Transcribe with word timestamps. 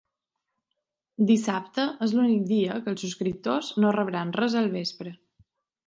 Dissabte 1.31 1.85
és 2.07 2.15
l’únic 2.19 2.49
dia 2.55 2.81
que 2.87 2.91
els 2.95 3.05
subscriptors 3.07 3.71
no 3.85 3.93
rebran 4.01 4.37
res 4.43 4.61
al 4.65 4.73
vespre. 4.79 5.19